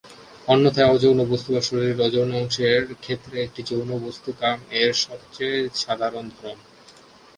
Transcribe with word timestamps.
অন্যথায় 0.47 0.91
অযৌন 0.91 1.19
বস্তু 1.25 1.49
বা 1.51 1.61
শরীরের 1.61 1.99
অযৌন 2.01 2.29
অংশের 2.33 2.83
ক্ষেত্রে 2.95 3.35
এটি 3.43 3.61
যৌন 3.63 3.89
বস্তুকাম-এর 4.03 4.91
সবচেয়ে 5.03 5.57
সাধারণ 5.75 6.25
ধরন। 6.29 6.59